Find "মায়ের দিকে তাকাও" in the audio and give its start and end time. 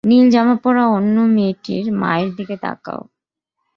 1.93-3.01